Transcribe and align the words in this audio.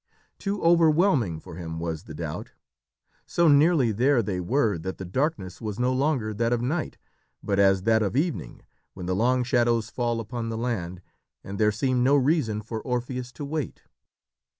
Too 0.39 0.59
overwhelming 0.63 1.39
for 1.39 1.57
him 1.57 1.79
was 1.79 2.05
the 2.05 2.15
doubt. 2.15 2.53
So 3.27 3.47
nearly 3.47 3.91
there 3.91 4.23
they 4.23 4.39
were 4.39 4.79
that 4.79 4.97
the 4.97 5.05
darkness 5.05 5.61
was 5.61 5.77
no 5.79 5.93
longer 5.93 6.33
that 6.33 6.51
of 6.51 6.59
night, 6.59 6.97
but 7.43 7.59
as 7.59 7.83
that 7.83 8.01
of 8.01 8.17
evening 8.17 8.63
when 8.95 9.05
the 9.05 9.13
long 9.15 9.43
shadows 9.43 9.91
fall 9.91 10.19
upon 10.19 10.49
the 10.49 10.57
land, 10.57 11.03
and 11.43 11.59
there 11.59 11.71
seemed 11.71 12.03
no 12.03 12.15
reason 12.15 12.63
for 12.63 12.81
Orpheus 12.81 13.31
to 13.33 13.45
wait. 13.45 13.83